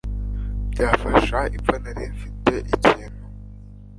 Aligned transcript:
byafasha 0.71 1.39
ipfa 1.55 1.75
nari 1.83 2.03
mfite 2.13 2.51
ikintu 2.71 3.21